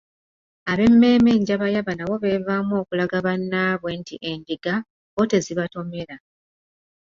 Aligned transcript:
Ab'emmeeme 0.71 1.29
enjababayaba 1.37 1.91
nabo 1.95 2.15
beevaamu 2.23 2.73
okulaga 2.81 3.17
bannaabwe 3.25 3.91
nti 3.99 4.15
endiga 4.31 4.73
bo 5.13 5.23
tezibatomera. 5.31 6.15